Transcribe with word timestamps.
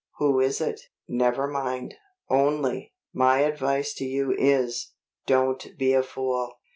"Who 0.17 0.39
is 0.39 0.59
it?" 0.61 0.81
"Never 1.07 1.45
mind. 1.47 1.93
Only, 2.27 2.91
my 3.13 3.41
advice 3.41 3.93
to 3.97 4.03
you 4.03 4.33
is, 4.35 4.93
don't 5.27 5.77
be 5.77 5.93
a 5.93 6.01
fool." 6.01 6.53